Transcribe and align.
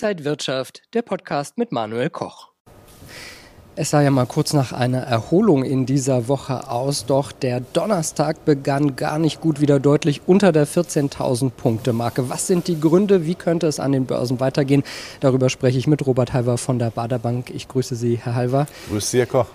Inside 0.00 0.24
Wirtschaft, 0.24 0.82
der 0.94 1.02
Podcast 1.02 1.58
mit 1.58 1.72
Manuel 1.72 2.08
Koch. 2.08 2.52
Es 3.74 3.90
sah 3.90 4.00
ja 4.00 4.12
mal 4.12 4.26
kurz 4.26 4.52
nach 4.52 4.72
einer 4.72 5.00
Erholung 5.00 5.64
in 5.64 5.86
dieser 5.86 6.28
Woche 6.28 6.70
aus, 6.70 7.04
doch 7.04 7.32
der 7.32 7.58
Donnerstag 7.58 8.44
begann 8.44 8.94
gar 8.94 9.18
nicht 9.18 9.40
gut, 9.40 9.60
wieder 9.60 9.80
deutlich 9.80 10.20
unter 10.26 10.52
der 10.52 10.68
14.000 10.68 11.50
Punkte 11.50 11.92
Marke. 11.92 12.30
Was 12.30 12.46
sind 12.46 12.68
die 12.68 12.78
Gründe? 12.80 13.26
Wie 13.26 13.34
könnte 13.34 13.66
es 13.66 13.80
an 13.80 13.90
den 13.90 14.06
Börsen 14.06 14.38
weitergehen? 14.38 14.84
Darüber 15.18 15.50
spreche 15.50 15.78
ich 15.78 15.88
mit 15.88 16.06
Robert 16.06 16.32
Halver 16.32 16.58
von 16.58 16.78
der 16.78 16.90
Baderbank. 16.90 17.50
Ich 17.50 17.66
grüße 17.66 17.96
Sie, 17.96 18.20
Herr 18.22 18.36
Halver. 18.36 18.68
Grüße 18.90 19.08
Sie, 19.08 19.18
Herr 19.18 19.26
Koch. 19.26 19.46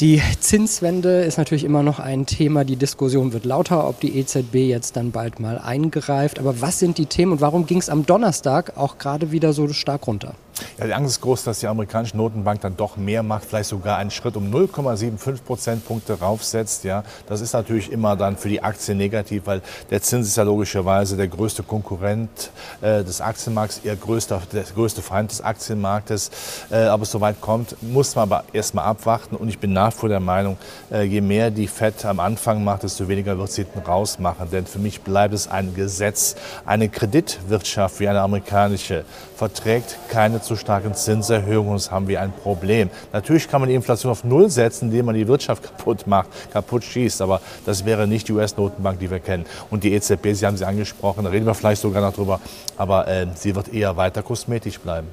Die 0.00 0.20
Zinswende 0.40 1.22
ist 1.24 1.38
natürlich 1.38 1.64
immer 1.64 1.82
noch 1.82 2.00
ein 2.00 2.26
Thema. 2.26 2.64
Die 2.64 2.76
Diskussion 2.76 3.32
wird 3.32 3.44
lauter, 3.44 3.88
ob 3.88 4.00
die 4.00 4.18
EZB 4.18 4.54
jetzt 4.54 4.96
dann 4.96 5.10
bald 5.10 5.40
mal 5.40 5.58
eingreift. 5.58 6.38
Aber 6.38 6.60
was 6.60 6.78
sind 6.78 6.98
die 6.98 7.06
Themen 7.06 7.32
und 7.32 7.40
warum 7.40 7.66
ging 7.66 7.78
es 7.78 7.88
am 7.88 8.04
Donnerstag 8.06 8.76
auch 8.76 8.98
gerade 8.98 9.32
wieder 9.32 9.52
so 9.52 9.68
stark 9.68 10.06
runter? 10.06 10.34
Ja, 10.78 10.84
die 10.84 10.92
Angst 10.92 11.12
ist 11.12 11.20
groß, 11.22 11.44
dass 11.44 11.60
die 11.60 11.68
amerikanische 11.68 12.18
Notenbank 12.18 12.60
dann 12.60 12.76
doch 12.76 12.98
mehr 12.98 13.22
macht, 13.22 13.46
vielleicht 13.46 13.70
sogar 13.70 13.96
einen 13.96 14.10
Schritt 14.10 14.36
um 14.36 14.52
0,75 14.52 15.42
Prozentpunkte 15.42 16.18
raufsetzt. 16.20 16.84
Ja, 16.84 17.02
das 17.26 17.40
ist 17.40 17.54
natürlich 17.54 17.90
immer 17.90 18.14
dann 18.14 18.36
für 18.36 18.50
die 18.50 18.62
Aktie 18.62 18.94
negativ, 18.94 19.46
weil 19.46 19.62
der 19.90 20.02
Zins 20.02 20.26
ist 20.26 20.36
ja 20.36 20.42
logischerweise 20.42 21.16
der 21.16 21.28
größte 21.28 21.62
Konkurrent 21.62 22.50
äh, 22.82 23.02
des 23.02 23.22
Aktienmarkts, 23.22 23.80
ihr 23.84 23.96
größter, 23.96 24.42
der 24.52 24.64
größte 24.64 25.00
Feind 25.00 25.30
des 25.30 25.40
Aktienmarktes. 25.40 26.30
Äh, 26.70 26.84
aber 26.84 27.04
es 27.04 27.10
soweit 27.10 27.40
kommt, 27.40 27.82
muss 27.82 28.14
man 28.14 28.24
aber 28.24 28.44
erstmal 28.52 28.84
abwarten. 28.84 29.34
Und 29.36 29.48
ich 29.48 29.58
bin 29.58 29.72
nach 29.72 29.94
wie 29.94 29.96
vor 29.96 30.08
der 30.10 30.20
Meinung, 30.20 30.58
äh, 30.92 31.04
je 31.04 31.22
mehr 31.22 31.50
die 31.50 31.68
FED 31.68 32.04
am 32.04 32.20
Anfang 32.20 32.62
macht, 32.62 32.82
desto 32.82 33.08
weniger 33.08 33.38
wird 33.38 33.50
sie 33.50 33.62
hinten 33.62 33.78
rausmachen. 33.78 34.50
Denn 34.50 34.66
für 34.66 34.78
mich 34.78 35.00
bleibt 35.00 35.32
es 35.32 35.48
ein 35.48 35.74
Gesetz. 35.74 36.36
Eine 36.66 36.90
Kreditwirtschaft 36.90 37.98
wie 37.98 38.08
eine 38.08 38.20
amerikanische 38.20 39.06
verträgt 39.36 39.96
keine 40.10 40.40
zu 40.40 40.56
starken 40.66 40.94
Zinserhöhungen. 40.94 41.74
Das 41.74 41.92
haben 41.92 42.08
wir 42.08 42.20
ein 42.20 42.32
Problem. 42.32 42.90
Natürlich 43.12 43.48
kann 43.48 43.60
man 43.60 43.68
die 43.68 43.76
Inflation 43.76 44.10
auf 44.10 44.24
Null 44.24 44.50
setzen, 44.50 44.86
indem 44.86 45.06
man 45.06 45.14
die 45.14 45.28
Wirtschaft 45.28 45.62
kaputt 45.76 46.08
macht, 46.08 46.28
kaputt 46.52 46.82
schießt. 46.82 47.22
Aber 47.22 47.40
das 47.64 47.84
wäre 47.84 48.08
nicht 48.08 48.26
die 48.26 48.32
US-Notenbank, 48.32 48.98
die 48.98 49.08
wir 49.08 49.20
kennen. 49.20 49.44
Und 49.70 49.84
die 49.84 49.92
EZB, 49.92 50.32
Sie 50.32 50.44
haben 50.44 50.56
sie 50.56 50.66
angesprochen, 50.66 51.22
da 51.22 51.30
reden 51.30 51.46
wir 51.46 51.54
vielleicht 51.54 51.80
sogar 51.80 52.02
noch 52.02 52.12
drüber. 52.12 52.40
Aber 52.76 53.06
äh, 53.06 53.28
sie 53.36 53.54
wird 53.54 53.72
eher 53.72 53.96
weiter 53.96 54.24
kosmetisch 54.24 54.80
bleiben. 54.80 55.06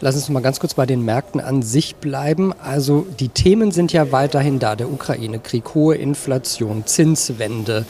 Lass 0.00 0.14
uns 0.16 0.28
mal 0.28 0.40
ganz 0.40 0.60
kurz 0.60 0.74
bei 0.74 0.84
den 0.84 1.04
Märkten 1.04 1.40
an 1.40 1.62
sich 1.62 1.96
bleiben. 1.96 2.52
Also 2.62 3.06
die 3.18 3.28
Themen 3.30 3.70
sind 3.70 3.94
ja 3.94 4.12
weiterhin 4.12 4.58
da. 4.58 4.76
Der 4.76 4.90
Ukraine-Krieg, 4.90 5.74
hohe 5.74 5.94
Inflation, 5.94 6.84
Zinswende 6.84 7.86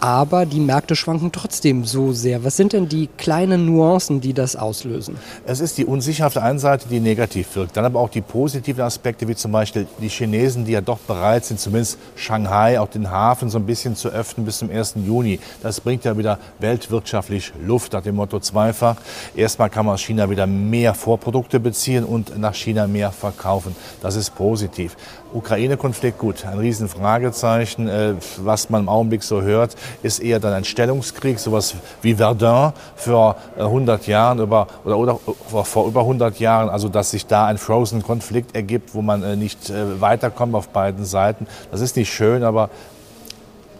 aber 0.00 0.46
die 0.46 0.60
Märkte 0.60 0.96
schwanken 0.96 1.32
trotzdem 1.32 1.84
so 1.84 2.12
sehr. 2.12 2.44
Was 2.44 2.56
sind 2.56 2.72
denn 2.72 2.88
die 2.88 3.08
kleinen 3.16 3.66
Nuancen, 3.66 4.20
die 4.20 4.32
das 4.32 4.56
auslösen? 4.56 5.16
Es 5.46 5.60
ist 5.60 5.78
die 5.78 5.84
Unsicherheit 5.84 6.28
auf 6.28 6.32
der 6.34 6.42
einen 6.44 6.58
Seite, 6.58 6.88
die 6.88 7.00
negativ 7.00 7.54
wirkt. 7.56 7.76
Dann 7.76 7.84
aber 7.84 8.00
auch 8.00 8.10
die 8.10 8.20
positiven 8.20 8.82
Aspekte, 8.82 9.26
wie 9.28 9.34
zum 9.34 9.52
Beispiel 9.52 9.86
die 10.00 10.08
Chinesen, 10.08 10.64
die 10.64 10.72
ja 10.72 10.80
doch 10.80 10.98
bereit 10.98 11.44
sind, 11.44 11.60
zumindest 11.60 11.98
Shanghai, 12.16 12.78
auch 12.80 12.88
den 12.88 13.10
Hafen 13.10 13.48
so 13.48 13.58
ein 13.58 13.66
bisschen 13.66 13.96
zu 13.96 14.08
öffnen 14.08 14.46
bis 14.46 14.58
zum 14.58 14.70
1. 14.70 14.94
Juni. 15.04 15.40
Das 15.62 15.80
bringt 15.80 16.04
ja 16.04 16.16
wieder 16.16 16.38
weltwirtschaftlich 16.58 17.52
Luft 17.64 17.92
nach 17.92 18.02
dem 18.02 18.16
Motto 18.16 18.40
zweifach. 18.40 18.96
Erstmal 19.34 19.70
kann 19.70 19.86
man 19.86 19.94
aus 19.94 20.02
China 20.02 20.28
wieder 20.28 20.46
mehr 20.46 20.94
Vorprodukte 20.94 21.60
beziehen 21.60 22.04
und 22.04 22.38
nach 22.38 22.54
China 22.54 22.86
mehr 22.86 23.12
verkaufen. 23.12 23.74
Das 24.02 24.16
ist 24.16 24.34
positiv. 24.34 24.96
Ukraine-Konflikt, 25.32 26.18
gut, 26.18 26.44
ein 26.46 26.58
Riesenfragezeichen. 26.58 27.88
Äh, 27.88 28.14
was 28.38 28.70
man 28.70 28.82
im 28.82 28.88
Augenblick 28.88 29.22
so 29.22 29.42
hört, 29.42 29.76
ist 30.02 30.18
eher 30.18 30.40
dann 30.40 30.52
ein 30.52 30.64
Stellungskrieg, 30.64 31.38
sowas 31.38 31.74
wie 32.02 32.14
Verdun 32.14 32.72
vor 32.96 33.36
100 33.58 34.06
äh, 34.06 34.10
Jahren 34.10 34.38
über, 34.40 34.66
oder, 34.84 34.98
oder 34.98 35.18
vor 35.64 35.86
über 35.86 36.00
100 36.00 36.38
Jahren. 36.38 36.68
Also 36.68 36.88
dass 36.88 37.10
sich 37.10 37.26
da 37.26 37.46
ein 37.46 37.58
Frozen-Konflikt 37.58 38.54
ergibt, 38.54 38.94
wo 38.94 39.02
man 39.02 39.22
äh, 39.22 39.36
nicht 39.36 39.72
weiterkommt 40.00 40.54
auf 40.54 40.68
beiden 40.68 41.04
Seiten. 41.04 41.46
Das 41.70 41.80
ist 41.80 41.96
nicht 41.96 42.12
schön, 42.12 42.42
aber 42.42 42.70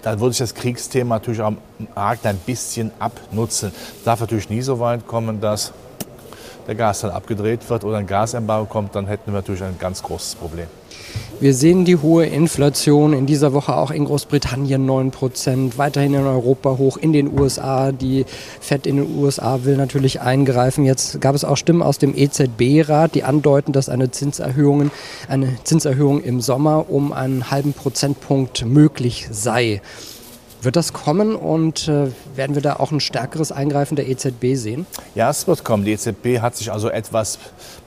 dann 0.06 0.20
würde 0.20 0.32
ich 0.32 0.38
das 0.38 0.54
Kriegsthema 0.54 1.16
natürlich 1.16 1.40
am 1.42 1.58
Markt 1.96 2.26
ein 2.26 2.36
bisschen 2.38 2.92
abnutzen. 3.00 3.72
Darf 4.04 4.20
natürlich 4.20 4.48
nie 4.48 4.62
so 4.62 4.78
weit 4.78 5.06
kommen, 5.08 5.40
dass 5.40 5.72
der 6.66 6.74
Gas 6.74 7.00
dann 7.00 7.10
abgedreht 7.10 7.68
wird 7.68 7.84
oder 7.84 7.98
ein 7.98 8.06
Gasembargo 8.06 8.66
kommt, 8.66 8.94
dann 8.94 9.06
hätten 9.06 9.32
wir 9.32 9.34
natürlich 9.34 9.62
ein 9.62 9.76
ganz 9.78 10.02
großes 10.02 10.36
Problem. 10.36 10.66
Wir 11.38 11.52
sehen 11.52 11.84
die 11.84 11.96
hohe 11.96 12.24
Inflation 12.24 13.12
in 13.12 13.26
dieser 13.26 13.52
Woche 13.52 13.76
auch 13.76 13.90
in 13.90 14.06
Großbritannien 14.06 14.86
9 14.86 15.10
Prozent, 15.10 15.76
weiterhin 15.76 16.14
in 16.14 16.24
Europa 16.24 16.78
hoch, 16.78 16.96
in 16.96 17.12
den 17.12 17.38
USA. 17.38 17.92
Die 17.92 18.24
FED 18.60 18.86
in 18.86 18.96
den 18.96 19.18
USA 19.18 19.64
will 19.64 19.76
natürlich 19.76 20.22
eingreifen. 20.22 20.86
Jetzt 20.86 21.20
gab 21.20 21.34
es 21.34 21.44
auch 21.44 21.56
Stimmen 21.56 21.82
aus 21.82 21.98
dem 21.98 22.16
EZB-Rat, 22.16 23.14
die 23.14 23.22
andeuten, 23.22 23.72
dass 23.72 23.90
eine 23.90 24.10
Zinserhöhung, 24.10 24.90
eine 25.28 25.58
Zinserhöhung 25.62 26.22
im 26.22 26.40
Sommer 26.40 26.86
um 26.88 27.12
einen 27.12 27.50
halben 27.50 27.74
Prozentpunkt 27.74 28.64
möglich 28.64 29.28
sei. 29.30 29.82
Wird 30.62 30.76
das 30.76 30.92
kommen 30.92 31.36
und 31.36 31.86
äh, 31.86 32.08
werden 32.34 32.54
wir 32.54 32.62
da 32.62 32.76
auch 32.76 32.90
ein 32.90 33.00
stärkeres 33.00 33.52
Eingreifen 33.52 33.94
der 33.96 34.08
EZB 34.08 34.54
sehen? 34.54 34.86
Ja, 35.14 35.30
es 35.30 35.46
wird 35.46 35.64
kommen. 35.64 35.84
Die 35.84 35.92
EZB 35.92 36.40
hat 36.40 36.56
sich 36.56 36.72
also 36.72 36.88
etwas 36.88 37.38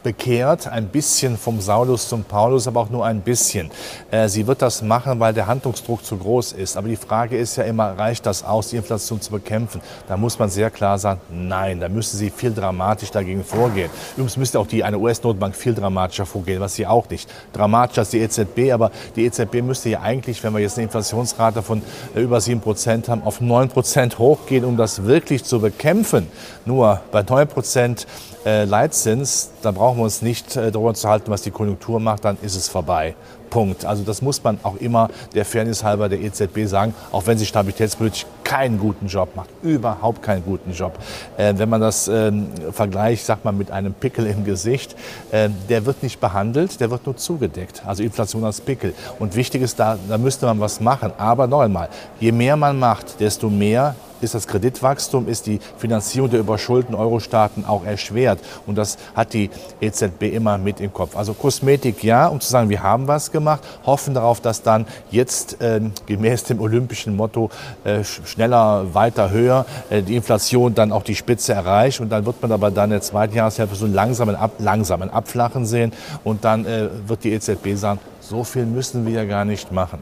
bekehrt, 0.04 0.68
ein 0.68 0.88
bisschen 0.88 1.38
vom 1.38 1.60
Saulus 1.62 2.08
zum 2.08 2.24
Paulus, 2.24 2.68
aber 2.68 2.82
auch 2.82 2.90
nur 2.90 3.06
ein 3.06 3.22
bisschen. 3.22 3.70
Äh, 4.12 4.30
sie 4.30 4.48
wird 4.48 4.62
das 4.62 4.82
machen, 4.82 5.20
weil 5.20 5.34
der 5.34 5.48
Handlungsdruck 5.48 6.06
zu 6.06 6.18
groß 6.18 6.54
ist. 6.54 6.78
Aber 6.78 6.88
die 6.88 6.96
Frage 6.96 7.38
ist 7.38 7.58
ja 7.58 7.64
immer, 7.64 7.98
reicht 7.98 8.26
das 8.26 8.44
aus, 8.44 8.70
die 8.70 8.78
Inflation 8.78 9.20
zu 9.20 9.32
bekämpfen? 9.32 9.82
Da 10.08 10.18
muss 10.18 10.40
man 10.40 10.50
sehr 10.50 10.70
klar 10.70 10.98
sagen, 11.00 11.20
nein, 11.32 11.80
da 11.80 11.90
müsste 11.90 12.18
sie 12.18 12.30
viel 12.30 12.54
dramatisch 12.54 13.12
dagegen 13.12 13.44
vorgehen. 13.44 13.90
Übrigens 14.16 14.38
müsste 14.38 14.60
auch 14.60 14.68
die, 14.68 14.84
eine 14.84 14.98
US-Notbank 14.98 15.56
viel 15.56 15.74
dramatischer 15.74 16.26
vorgehen, 16.26 16.62
was 16.62 16.76
sie 16.76 16.88
auch 16.88 17.10
nicht. 17.10 17.30
Dramatischer 17.54 18.02
als 18.02 18.12
die 18.12 18.20
EZB, 18.20 18.72
aber 18.72 18.92
die 19.16 19.26
EZB 19.26 19.62
müsste 19.62 19.90
ja 19.90 20.02
eigentlich, 20.02 20.44
wenn 20.44 20.54
wir 20.54 20.60
jetzt 20.60 20.78
eine 20.78 20.86
Inflationsrate 20.86 21.62
von 21.62 21.82
äh, 22.16 22.22
über 22.22 22.40
7 22.40 22.59
Prozent 22.62 23.10
haben, 23.10 23.24
auf 23.24 23.42
9 23.42 23.70
Prozent 23.70 24.20
hochgehen, 24.20 24.66
um 24.66 24.78
das 24.78 25.04
wirklich 25.04 25.44
zu 25.44 25.60
bekämpfen. 25.60 26.28
Nur 26.66 27.02
bei 27.12 27.24
9 27.24 27.48
Prozent 27.48 28.08
äh, 28.46 28.66
Leitzins, 28.66 29.52
da 29.62 29.72
brauchen 29.72 29.98
wir 29.98 30.04
uns 30.04 30.22
nicht 30.22 30.56
äh, 30.56 30.72
darüber 30.72 30.94
zu 30.94 31.10
halten, 31.10 31.32
was 31.32 31.42
die 31.42 31.52
Konjunktur 31.52 32.00
macht, 32.00 32.26
dann 32.26 32.38
ist 32.42 32.56
es 32.56 32.68
vorbei. 32.68 33.16
Punkt. 33.50 33.84
Also 33.86 34.04
das 34.04 34.22
muss 34.22 34.44
man 34.44 34.60
auch 34.64 34.76
immer 34.78 35.10
der 35.34 35.44
Fairness 35.44 35.84
halber 35.84 36.08
der 36.08 36.22
EZB 36.22 36.66
sagen, 36.66 36.94
auch 37.12 37.26
wenn 37.26 37.38
sie 37.38 37.46
stabilitätspolitisch 37.46 38.26
keinen 38.50 38.80
guten 38.80 39.06
Job 39.06 39.36
macht, 39.36 39.50
überhaupt 39.62 40.24
keinen 40.24 40.44
guten 40.44 40.72
Job. 40.72 40.98
Äh, 41.38 41.54
wenn 41.58 41.70
man 41.70 41.80
das 41.80 42.08
äh, 42.08 42.32
vergleicht, 42.72 43.24
sagt 43.24 43.46
man 43.46 43.56
mit 43.56 43.70
einem 43.70 43.94
Pickel 43.94 44.26
im 44.26 44.44
Gesicht, 44.44 44.96
äh, 45.30 45.50
der 45.70 45.86
wird 45.86 46.02
nicht 46.02 46.20
behandelt, 46.20 46.80
der 46.80 46.90
wird 46.90 47.06
nur 47.06 47.16
zugedeckt. 47.16 47.84
Also 47.86 48.02
Inflation 48.02 48.44
als 48.44 48.60
Pickel. 48.60 48.96
Und 49.20 49.36
wichtig 49.36 49.62
ist, 49.62 49.80
da, 49.80 50.00
da 50.10 50.18
müsste 50.18 50.48
man 50.48 50.60
was 50.60 50.80
machen. 50.80 51.12
Aber 51.20 51.46
noch 51.46 51.62
einmal, 51.62 51.90
je 52.20 52.32
mehr 52.32 52.58
man 52.58 52.80
macht, 52.80 53.20
desto 53.20 53.52
mehr 53.52 53.94
ist 54.22 54.36
das 54.36 54.48
Kreditwachstum, 54.48 55.28
ist 55.28 55.48
die 55.48 55.60
Finanzierung 55.78 56.30
der 56.30 56.40
überschuldeten 56.40 56.96
Euro-Staaten 56.96 57.66
auch 57.66 57.86
erschwert. 57.86 58.40
Und 58.66 58.78
das 58.78 58.98
hat 59.16 59.34
die 59.34 59.50
EZB 59.82 60.24
immer 60.24 60.58
mit 60.58 60.80
im 60.80 60.94
Kopf. 60.94 61.16
Also 61.16 61.34
Kosmetik 61.34 62.04
ja, 62.04 62.28
um 62.28 62.40
zu 62.40 62.50
sagen, 62.50 62.70
wir 62.70 62.84
haben 62.84 63.08
was 63.08 63.32
gemacht, 63.32 63.64
hoffen 63.86 64.14
darauf, 64.14 64.42
dass 64.42 64.62
dann 64.62 64.86
jetzt 65.12 65.62
äh, 65.62 65.82
gemäß 66.06 66.44
dem 66.44 66.60
olympischen 66.60 67.16
Motto 67.16 67.50
äh, 67.84 68.04
schneller, 68.04 68.94
weiter, 68.94 69.30
höher 69.30 69.66
äh, 69.90 70.02
die 70.02 70.16
Inflation 70.16 70.76
dann 70.76 70.92
auch 70.92 71.04
die 71.04 71.16
Spitze 71.16 71.54
erreicht. 71.54 72.00
Und 72.00 72.10
dann 72.10 72.26
wird 72.26 72.42
man 72.42 72.52
aber 72.52 72.72
dann 72.72 72.86
in 72.86 72.92
der 72.92 73.02
zweiten 73.02 73.36
Jahreshälfte 73.36 73.76
so 73.76 73.88
langsamen, 73.88 74.36
Ab 74.36 74.54
langsamen 74.60 75.10
Abflachen 75.10 75.66
sehen. 75.66 75.92
Und 76.24 76.44
dann 76.44 76.66
äh, 76.66 76.90
wird 77.08 77.24
die 77.24 77.34
EZB 77.34 77.76
sagen, 77.76 78.00
so 78.20 78.44
viel 78.44 78.66
müssen 78.66 79.06
wir 79.06 79.14
ja 79.14 79.26
gar 79.26 79.46
nicht 79.46 79.72
machen. 79.72 80.02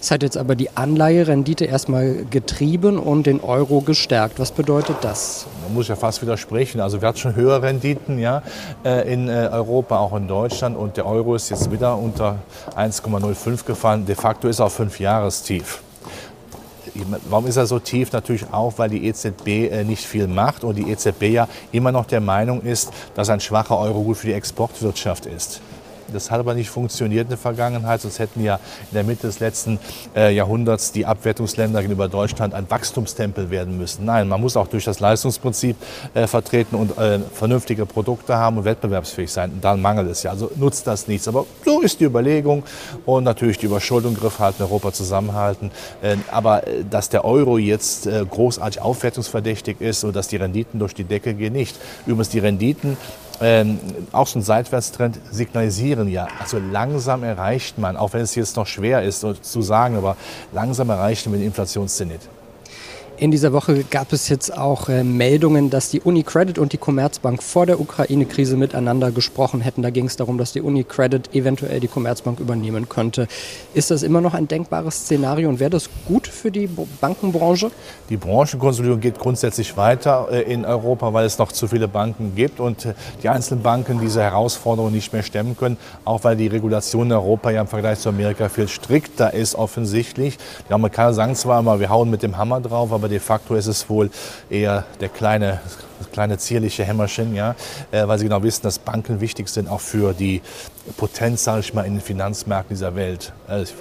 Es 0.00 0.10
hat 0.10 0.22
jetzt 0.22 0.36
aber 0.36 0.54
die 0.54 0.76
Anleiherendite 0.76 1.64
erstmal 1.64 2.24
getrieben 2.30 2.98
und 2.98 3.26
den 3.26 3.40
Euro 3.40 3.80
gestärkt. 3.80 4.38
Was 4.38 4.52
bedeutet 4.52 4.96
das? 5.00 5.46
Man 5.64 5.74
muss 5.74 5.88
ja 5.88 5.96
fast 5.96 6.22
widersprechen. 6.22 6.80
Also 6.80 7.00
wir 7.00 7.08
hatten 7.08 7.18
schon 7.18 7.34
höhere 7.34 7.62
Renditen 7.62 8.18
ja, 8.18 8.42
äh, 8.84 9.12
in 9.12 9.28
äh, 9.28 9.48
Europa, 9.52 9.98
auch 9.98 10.14
in 10.16 10.28
Deutschland. 10.28 10.76
Und 10.76 10.96
der 10.96 11.06
Euro 11.06 11.34
ist 11.34 11.50
jetzt 11.50 11.70
wieder 11.70 11.96
unter 11.96 12.38
1,05 12.76 13.64
gefallen. 13.64 14.06
De 14.06 14.14
facto 14.14 14.48
ist 14.48 14.60
er 14.60 14.66
auf 14.66 14.74
fünf 14.74 15.00
Jahrestief. 15.00 15.82
Warum 17.28 17.46
ist 17.46 17.56
er 17.56 17.66
so 17.66 17.78
tief? 17.78 18.12
Natürlich 18.12 18.46
auch, 18.52 18.74
weil 18.76 18.88
die 18.88 19.06
EZB 19.06 19.48
äh, 19.48 19.84
nicht 19.84 20.04
viel 20.04 20.26
macht 20.26 20.64
und 20.64 20.76
die 20.76 20.90
EZB 20.90 21.22
ja 21.24 21.48
immer 21.72 21.92
noch 21.92 22.06
der 22.06 22.20
Meinung 22.20 22.62
ist, 22.62 22.90
dass 23.14 23.28
ein 23.28 23.40
schwacher 23.40 23.78
Euro 23.78 24.02
gut 24.02 24.18
für 24.18 24.28
die 24.28 24.32
Exportwirtschaft 24.32 25.26
ist. 25.26 25.60
Das 26.12 26.30
hat 26.30 26.40
aber 26.40 26.54
nicht 26.54 26.70
funktioniert 26.70 27.24
in 27.24 27.28
der 27.28 27.38
Vergangenheit, 27.38 28.00
sonst 28.00 28.18
hätten 28.18 28.42
ja 28.42 28.56
in 28.90 28.94
der 28.94 29.04
Mitte 29.04 29.26
des 29.26 29.40
letzten 29.40 29.78
äh, 30.14 30.34
Jahrhunderts 30.34 30.92
die 30.92 31.06
Abwertungsländer 31.06 31.80
gegenüber 31.80 32.08
Deutschland 32.08 32.54
ein 32.54 32.70
Wachstumstempel 32.70 33.50
werden 33.50 33.78
müssen. 33.78 34.04
Nein, 34.04 34.28
man 34.28 34.40
muss 34.40 34.56
auch 34.56 34.68
durch 34.68 34.84
das 34.84 35.00
Leistungsprinzip 35.00 35.76
äh, 36.14 36.26
vertreten 36.26 36.76
und 36.76 36.96
äh, 36.98 37.18
vernünftige 37.32 37.86
Produkte 37.86 38.36
haben 38.36 38.58
und 38.58 38.64
wettbewerbsfähig 38.64 39.30
sein. 39.30 39.52
Und 39.52 39.64
dann 39.64 39.80
mangelt 39.80 40.10
es 40.10 40.22
ja. 40.22 40.30
Also 40.30 40.50
nutzt 40.56 40.86
das 40.86 41.08
nichts. 41.08 41.28
Aber 41.28 41.46
so 41.64 41.80
ist 41.80 42.00
die 42.00 42.04
Überlegung 42.04 42.62
und 43.04 43.24
natürlich 43.24 43.58
die 43.58 43.66
Überschuldung 43.66 44.14
Griff 44.14 44.38
halten, 44.38 44.62
Europa 44.62 44.92
zusammenhalten. 44.92 45.70
Äh, 46.02 46.16
aber 46.30 46.66
äh, 46.66 46.84
dass 46.88 47.08
der 47.08 47.24
Euro 47.24 47.58
jetzt 47.58 48.06
äh, 48.06 48.24
großartig 48.28 48.80
aufwertungsverdächtig 48.80 49.80
ist 49.80 50.04
und 50.04 50.14
dass 50.14 50.28
die 50.28 50.36
Renditen 50.36 50.78
durch 50.78 50.94
die 50.94 51.04
Decke 51.04 51.34
gehen, 51.34 51.52
nicht. 51.52 51.76
Übrigens 52.06 52.28
die 52.28 52.38
Renditen 52.38 52.96
ähm, 53.40 53.78
auch 54.12 54.26
so 54.26 54.38
ein 54.38 54.42
Seitwärtstrend 54.42 55.18
signalisieren 55.30 56.08
ja. 56.08 56.28
Also 56.40 56.58
langsam 56.58 57.22
erreicht 57.22 57.78
man, 57.78 57.96
auch 57.96 58.12
wenn 58.12 58.22
es 58.22 58.34
jetzt 58.34 58.56
noch 58.56 58.66
schwer 58.66 59.02
ist 59.02 59.20
zu 59.20 59.62
sagen, 59.62 59.96
aber 59.96 60.16
langsam 60.52 60.90
erreicht 60.90 61.26
man 61.26 61.38
den 61.38 61.46
Inflationszenit. 61.46 62.20
In 63.18 63.30
dieser 63.30 63.54
Woche 63.54 63.82
gab 63.84 64.12
es 64.12 64.28
jetzt 64.28 64.54
auch 64.58 64.90
äh, 64.90 65.02
Meldungen, 65.02 65.70
dass 65.70 65.88
die 65.88 66.02
UniCredit 66.02 66.58
und 66.58 66.74
die 66.74 66.76
Commerzbank 66.76 67.42
vor 67.42 67.64
der 67.64 67.80
Ukraine-Krise 67.80 68.58
miteinander 68.58 69.10
gesprochen 69.10 69.62
hätten. 69.62 69.80
Da 69.80 69.88
ging 69.88 70.04
es 70.04 70.16
darum, 70.16 70.36
dass 70.36 70.52
die 70.52 70.60
UniCredit 70.60 71.34
eventuell 71.34 71.80
die 71.80 71.88
Commerzbank 71.88 72.40
übernehmen 72.40 72.90
könnte. 72.90 73.26
Ist 73.72 73.90
das 73.90 74.02
immer 74.02 74.20
noch 74.20 74.34
ein 74.34 74.48
denkbares 74.48 74.96
Szenario 74.96 75.48
und 75.48 75.60
wäre 75.60 75.70
das 75.70 75.88
gut 76.06 76.26
für 76.26 76.50
die 76.50 76.68
Bankenbranche? 77.00 77.70
Die 78.10 78.18
Branchenkonsolidierung 78.18 79.00
geht 79.00 79.18
grundsätzlich 79.18 79.78
weiter 79.78 80.28
äh, 80.30 80.42
in 80.42 80.66
Europa, 80.66 81.14
weil 81.14 81.24
es 81.24 81.38
noch 81.38 81.52
zu 81.52 81.68
viele 81.68 81.88
Banken 81.88 82.34
gibt 82.36 82.60
und 82.60 82.84
äh, 82.84 82.92
die 83.22 83.30
einzelnen 83.30 83.62
Banken 83.62 83.98
diese 83.98 84.20
Herausforderungen 84.20 84.92
nicht 84.92 85.14
mehr 85.14 85.22
stemmen 85.22 85.56
können, 85.56 85.78
auch 86.04 86.22
weil 86.24 86.36
die 86.36 86.48
Regulation 86.48 87.06
in 87.06 87.12
Europa 87.12 87.48
ja 87.50 87.62
im 87.62 87.66
Vergleich 87.66 87.98
zu 87.98 88.10
Amerika 88.10 88.50
viel 88.50 88.68
strikter 88.68 89.32
ist 89.32 89.54
offensichtlich. 89.54 90.36
Die 90.68 90.74
Amerikaner 90.74 91.14
sagen 91.14 91.34
zwar 91.34 91.60
immer, 91.60 91.80
wir 91.80 91.88
hauen 91.88 92.10
mit 92.10 92.22
dem 92.22 92.36
Hammer 92.36 92.60
drauf, 92.60 92.92
aber 92.92 93.05
aber 93.06 93.12
de 93.12 93.20
facto 93.20 93.54
ist 93.54 93.68
es 93.68 93.88
wohl 93.88 94.10
eher 94.50 94.84
der 95.00 95.08
kleine, 95.08 95.60
das 96.00 96.10
kleine 96.10 96.38
zierliche 96.38 96.84
Hämmerchen, 96.84 97.36
ja, 97.36 97.54
äh, 97.92 98.06
weil 98.08 98.18
sie 98.18 98.24
genau 98.24 98.42
wissen, 98.42 98.64
dass 98.64 98.80
Banken 98.80 99.20
wichtig 99.20 99.48
sind 99.48 99.68
auch 99.68 99.80
für 99.80 100.12
die 100.12 100.42
Potenz, 100.96 101.44
sage 101.44 101.60
ich 101.60 101.72
mal, 101.72 101.84
in 101.86 101.94
den 101.94 102.00
Finanzmärkten 102.00 102.74
dieser 102.74 102.96
Welt. 102.96 103.32
Also, 103.46 103.74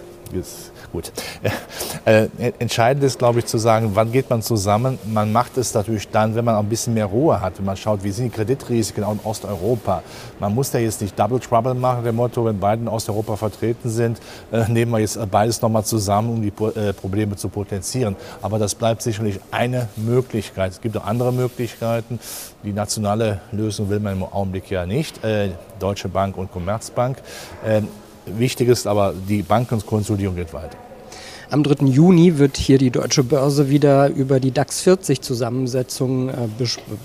gut. 0.92 1.12
Äh, 2.06 2.28
entscheidend 2.60 3.04
ist, 3.04 3.18
glaube 3.18 3.40
ich, 3.40 3.46
zu 3.46 3.58
sagen, 3.58 3.92
wann 3.96 4.12
geht 4.12 4.30
man 4.30 4.42
zusammen. 4.42 5.00
Man 5.06 5.32
macht 5.32 5.58
es 5.58 5.74
natürlich 5.74 6.08
dann, 6.10 6.36
wenn 6.36 6.46
man 6.46 6.56
auch 6.56 6.60
ein 6.60 6.70
bisschen 6.70 6.94
mehr 6.94 7.08
Ruhe 7.08 7.42
hat, 7.42 7.58
wenn 7.58 7.66
man 7.66 7.78
schaut, 7.78 8.04
wie 8.04 8.12
sind 8.12 8.26
die 8.26 8.30
Kreditrisiken 8.30 9.04
auch 9.04 9.14
in 9.14 9.20
Osteuropa. 9.24 10.04
Man 10.40 10.54
muss 10.54 10.72
ja 10.74 10.80
jetzt 10.80 11.02
nicht 11.02 11.18
Double 11.18 11.40
Trouble 11.40 11.74
machen, 11.74 12.04
dem 12.04 12.16
Motto, 12.16 12.46
wenn 12.46 12.60
beide 12.60 12.82
in 12.82 12.88
Osteuropa 12.88 13.36
vertreten 13.36 13.90
sind, 13.90 14.20
äh, 14.52 14.70
nehmen 14.70 14.92
wir 14.92 15.00
jetzt 15.00 15.20
beides 15.32 15.62
nochmal 15.62 15.84
zusammen, 15.84 16.30
um 16.30 16.42
die 16.42 16.54
äh, 16.80 16.94
Probleme 16.94 17.36
zu 17.36 17.50
potenzieren. 17.50 18.16
Aber 18.42 18.60
das 18.60 18.76
bleibt 18.76 19.02
sicherlich 19.02 19.40
eine 19.52 19.90
Möglichkeit. 19.96 20.74
Es 20.74 20.82
gibt 20.82 20.98
auch 20.98 21.06
andere 21.06 21.34
Möglichkeiten. 21.34 22.20
Die 22.64 22.74
nationale 22.74 23.42
Lösung 23.52 23.90
will 23.90 24.00
man 24.00 24.14
im 24.14 24.24
Augenblick 24.24 24.70
ja 24.70 24.86
nicht. 24.86 25.24
Äh, 25.24 25.50
Deutsche 25.80 26.08
Bank 26.08 26.38
und 26.38 26.52
Commerzbank. 26.52 27.18
Wichtig 28.26 28.70
ist 28.70 28.88
aber, 28.88 29.14
die 29.28 29.42
Bankenkonsolidierung 29.42 30.36
geht 30.36 30.54
weiter. 30.54 30.78
Am 31.52 31.62
3. 31.62 31.86
Juni 31.86 32.40
wird 32.40 32.58
hier 32.58 32.80
die 32.80 32.90
Deutsche 32.90 33.24
Börse 33.24 33.70
wieder 33.70 34.10
über 34.10 34.40
die 34.40 34.52
DAX 34.52 34.82
40 34.82 35.22
Zusammensetzung 35.22 36.30
äh, 36.30 36.34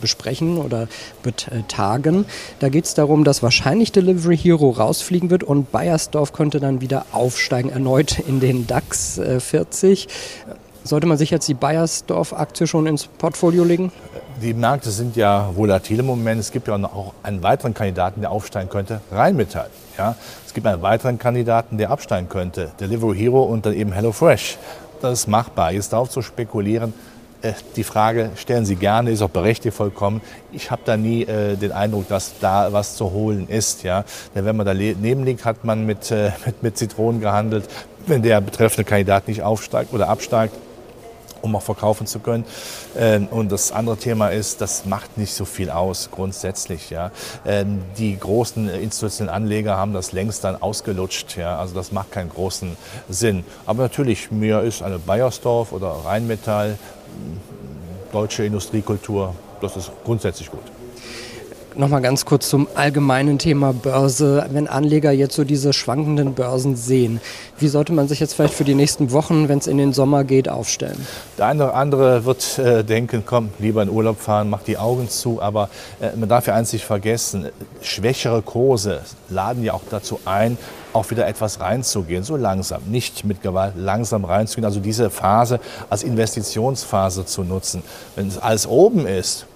besprechen 0.00 0.56
oder 0.56 0.88
betagen. 1.22 2.24
Da 2.58 2.70
geht 2.70 2.86
es 2.86 2.94
darum, 2.94 3.24
dass 3.24 3.42
wahrscheinlich 3.42 3.92
Delivery 3.92 4.38
Hero 4.38 4.70
rausfliegen 4.70 5.28
wird 5.30 5.44
und 5.44 5.70
Bayersdorf 5.70 6.32
könnte 6.32 6.58
dann 6.58 6.80
wieder 6.80 7.04
aufsteigen, 7.12 7.68
erneut 7.68 8.18
in 8.18 8.40
den 8.40 8.66
DAX 8.66 9.20
40. 9.38 10.06
Äh, 10.06 10.10
Sollte 10.82 11.06
man 11.06 11.18
sich 11.18 11.30
jetzt 11.30 11.46
die 11.46 11.54
Bayersdorf-Aktie 11.54 12.66
schon 12.66 12.86
ins 12.86 13.06
Portfolio 13.06 13.64
legen? 13.64 13.92
Die 14.42 14.54
Märkte 14.54 14.90
sind 14.90 15.16
ja 15.16 15.50
volatil 15.54 15.98
im 15.98 16.06
Moment. 16.06 16.40
Es 16.40 16.50
gibt 16.50 16.66
ja 16.66 16.74
auch 16.74 17.12
einen 17.22 17.42
weiteren 17.42 17.74
Kandidaten, 17.74 18.22
der 18.22 18.30
aufsteigen 18.30 18.70
könnte, 18.70 19.02
Rheinmetall. 19.12 19.68
Ja? 19.98 20.16
Es 20.46 20.54
gibt 20.54 20.66
einen 20.66 20.80
weiteren 20.80 21.18
Kandidaten, 21.18 21.76
der 21.76 21.90
absteigen 21.90 22.30
könnte, 22.30 22.70
Delivery 22.80 23.18
Hero 23.18 23.42
und 23.42 23.66
dann 23.66 23.74
eben 23.74 23.92
HelloFresh. 23.92 24.56
Das 25.02 25.20
ist 25.20 25.26
machbar. 25.26 25.72
Jetzt 25.72 25.92
darauf 25.92 26.08
zu 26.08 26.22
spekulieren, 26.22 26.94
äh, 27.42 27.52
die 27.76 27.84
Frage 27.84 28.30
stellen 28.36 28.64
Sie 28.64 28.76
gerne, 28.76 29.10
ist 29.10 29.20
auch 29.20 29.28
berechtigt 29.28 29.76
vollkommen. 29.76 30.22
Ich 30.52 30.70
habe 30.70 30.80
da 30.86 30.96
nie 30.96 31.24
äh, 31.24 31.56
den 31.56 31.72
Eindruck, 31.72 32.08
dass 32.08 32.32
da 32.40 32.72
was 32.72 32.96
zu 32.96 33.10
holen 33.10 33.46
ist. 33.46 33.82
Ja? 33.82 34.04
Denn 34.34 34.46
wenn 34.46 34.56
man 34.56 34.64
daneben 34.64 35.24
liegt, 35.24 35.44
hat 35.44 35.64
man 35.64 35.84
mit, 35.84 36.10
äh, 36.10 36.32
mit, 36.46 36.62
mit 36.62 36.78
Zitronen 36.78 37.20
gehandelt. 37.20 37.68
Wenn 38.06 38.22
der 38.22 38.40
betreffende 38.40 38.88
Kandidat 38.88 39.28
nicht 39.28 39.42
aufsteigt 39.42 39.92
oder 39.92 40.08
absteigt, 40.08 40.54
um 41.42 41.56
auch 41.56 41.62
verkaufen 41.62 42.06
zu 42.06 42.20
können. 42.20 42.44
Ähm, 42.96 43.28
und 43.30 43.52
das 43.52 43.72
andere 43.72 43.96
Thema 43.96 44.28
ist, 44.28 44.60
das 44.60 44.84
macht 44.84 45.18
nicht 45.18 45.34
so 45.34 45.44
viel 45.44 45.70
aus 45.70 46.10
grundsätzlich. 46.10 46.90
Ja. 46.90 47.10
Ähm, 47.46 47.82
die 47.98 48.18
großen 48.18 48.68
institutionellen 48.68 49.34
Anleger 49.34 49.76
haben 49.76 49.92
das 49.92 50.12
längst 50.12 50.44
dann 50.44 50.60
ausgelutscht. 50.60 51.36
Ja. 51.36 51.58
Also 51.58 51.74
das 51.74 51.92
macht 51.92 52.12
keinen 52.12 52.30
großen 52.30 52.76
Sinn. 53.08 53.44
Aber 53.66 53.82
natürlich, 53.82 54.30
mir 54.30 54.62
ist 54.62 54.82
eine 54.82 54.98
Bayersdorf 54.98 55.72
oder 55.72 55.88
Rheinmetall, 56.04 56.78
deutsche 58.12 58.44
Industriekultur, 58.44 59.34
das 59.60 59.76
ist 59.76 59.90
grundsätzlich 60.04 60.50
gut. 60.50 60.79
Nochmal 61.76 62.02
ganz 62.02 62.24
kurz 62.24 62.48
zum 62.48 62.66
allgemeinen 62.74 63.38
Thema 63.38 63.72
Börse. 63.72 64.44
Wenn 64.50 64.66
Anleger 64.66 65.12
jetzt 65.12 65.36
so 65.36 65.44
diese 65.44 65.72
schwankenden 65.72 66.34
Börsen 66.34 66.74
sehen, 66.74 67.20
wie 67.58 67.68
sollte 67.68 67.92
man 67.92 68.08
sich 68.08 68.18
jetzt 68.18 68.34
vielleicht 68.34 68.54
für 68.54 68.64
die 68.64 68.74
nächsten 68.74 69.12
Wochen, 69.12 69.48
wenn 69.48 69.58
es 69.58 69.68
in 69.68 69.78
den 69.78 69.92
Sommer 69.92 70.24
geht, 70.24 70.48
aufstellen? 70.48 71.06
Der 71.38 71.46
eine 71.46 71.64
oder 71.64 71.74
andere 71.74 72.24
wird 72.24 72.58
äh, 72.58 72.82
denken, 72.82 73.22
komm, 73.24 73.50
lieber 73.60 73.82
in 73.82 73.88
Urlaub 73.88 74.18
fahren, 74.18 74.50
mach 74.50 74.62
die 74.62 74.78
Augen 74.78 75.08
zu. 75.08 75.40
Aber 75.40 75.68
äh, 76.00 76.16
man 76.16 76.28
darf 76.28 76.48
ja 76.48 76.54
eins 76.54 76.72
nicht 76.72 76.84
vergessen, 76.84 77.46
schwächere 77.82 78.42
Kurse 78.42 79.02
laden 79.28 79.62
ja 79.62 79.72
auch 79.72 79.82
dazu 79.88 80.18
ein, 80.24 80.58
auch 80.92 81.08
wieder 81.12 81.28
etwas 81.28 81.60
reinzugehen, 81.60 82.24
so 82.24 82.36
langsam, 82.36 82.82
nicht 82.90 83.24
mit 83.24 83.42
Gewalt, 83.42 83.74
langsam 83.76 84.24
reinzugehen, 84.24 84.64
also 84.64 84.80
diese 84.80 85.08
Phase 85.08 85.60
als 85.88 86.02
Investitionsphase 86.02 87.26
zu 87.26 87.44
nutzen. 87.44 87.84
Wenn 88.16 88.26
es 88.26 88.38
alles 88.38 88.66
oben 88.66 89.06
ist, 89.06 89.46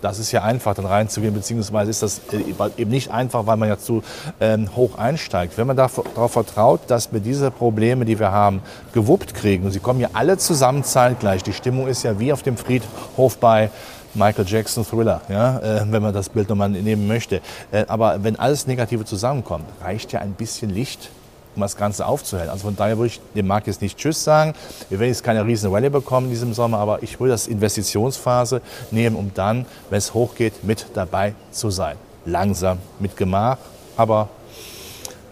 das 0.00 0.18
ist 0.18 0.32
ja 0.32 0.42
einfach, 0.42 0.74
dann 0.74 0.86
reinzugehen, 0.86 1.34
beziehungsweise 1.34 1.90
ist 1.90 2.02
das 2.02 2.20
äh, 2.32 2.80
eben 2.80 2.90
nicht 2.90 3.10
einfach, 3.10 3.46
weil 3.46 3.56
man 3.56 3.68
ja 3.68 3.78
zu 3.78 4.02
ähm, 4.40 4.74
hoch 4.76 4.98
einsteigt. 4.98 5.58
Wenn 5.58 5.66
man 5.66 5.76
darauf 5.76 6.32
vertraut, 6.32 6.80
dass 6.88 7.12
wir 7.12 7.20
diese 7.20 7.50
Probleme, 7.50 8.04
die 8.04 8.18
wir 8.18 8.32
haben, 8.32 8.62
gewuppt 8.92 9.34
kriegen, 9.34 9.64
und 9.64 9.72
sie 9.72 9.80
kommen 9.80 10.00
ja 10.00 10.10
alle 10.12 10.38
zusammen 10.38 10.84
zeitgleich, 10.84 11.42
die 11.42 11.52
Stimmung 11.52 11.86
ist 11.86 12.02
ja 12.02 12.18
wie 12.18 12.32
auf 12.32 12.42
dem 12.42 12.56
Friedhof 12.56 13.38
bei 13.38 13.70
Michael 14.14 14.46
Jackson 14.46 14.84
Thriller, 14.84 15.20
ja, 15.28 15.58
äh, 15.58 15.84
wenn 15.90 16.02
man 16.02 16.14
das 16.14 16.28
Bild 16.28 16.48
nochmal 16.48 16.70
nehmen 16.70 17.06
möchte. 17.06 17.40
Äh, 17.70 17.84
aber 17.88 18.24
wenn 18.24 18.36
alles 18.36 18.66
Negative 18.66 19.04
zusammenkommt, 19.04 19.66
reicht 19.82 20.12
ja 20.12 20.20
ein 20.20 20.32
bisschen 20.32 20.70
Licht 20.70 21.10
um 21.58 21.62
das 21.62 21.76
Ganze 21.76 22.06
aufzuhalten. 22.06 22.50
Also 22.50 22.64
von 22.64 22.76
daher 22.76 22.96
würde 22.96 23.08
ich 23.08 23.20
dem 23.34 23.46
Markt 23.46 23.66
jetzt 23.66 23.82
nicht 23.82 23.98
Tschüss 23.98 24.22
sagen. 24.22 24.54
Wir 24.88 24.98
werden 24.98 25.10
jetzt 25.10 25.24
keine 25.24 25.44
riesen 25.44 25.70
Rallye 25.70 25.90
bekommen 25.90 26.26
in 26.26 26.30
diesem 26.30 26.54
Sommer, 26.54 26.78
aber 26.78 27.02
ich 27.02 27.18
würde 27.18 27.32
das 27.32 27.46
Investitionsphase 27.48 28.62
nehmen, 28.90 29.16
um 29.16 29.32
dann, 29.34 29.66
wenn 29.90 29.98
es 29.98 30.14
hochgeht, 30.14 30.64
mit 30.64 30.86
dabei 30.94 31.34
zu 31.50 31.70
sein. 31.70 31.96
Langsam, 32.24 32.78
mit 33.00 33.16
Gemach, 33.16 33.58
aber 33.96 34.28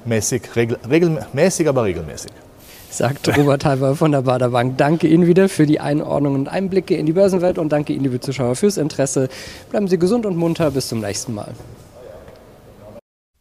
mäßig, 0.05 0.43
regel, 0.57 0.79
regelmäßig, 0.89 1.69
aber 1.69 1.85
regelmäßig 1.85 2.33
sagt 2.91 3.37
Robert 3.37 3.65
Halber 3.65 3.95
von 3.95 4.13
der 4.13 4.23
Bader 4.23 4.49
Bank. 4.49 4.79
Danke 4.79 5.07
Ihnen 5.07 5.27
wieder 5.27 5.49
für 5.51 5.67
die 5.67 5.81
Einordnung 5.81 6.35
und 6.35 6.49
Einblicke 6.49 6.97
in 6.97 7.05
die 7.05 7.13
Börsenwelt 7.13 7.59
und 7.59 7.71
danke 7.71 7.93
Ihnen, 7.93 8.05
liebe 8.05 8.21
Zuschauer, 8.21 8.57
fürs 8.57 8.79
Interesse. 8.79 9.29
Bleiben 9.71 9.87
Sie 9.87 9.99
gesund 9.99 10.25
und 10.25 10.37
munter. 10.37 10.71
Bis 10.71 10.89
zum 10.89 11.01
nächsten 11.01 11.35
Mal. 11.35 11.53